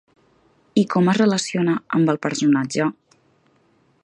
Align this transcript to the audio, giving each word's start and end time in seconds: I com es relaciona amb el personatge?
I 0.83 0.83
com 0.93 1.11
es 1.13 1.19
relaciona 1.21 1.77
amb 1.99 2.13
el 2.15 2.21
personatge? 2.27 2.89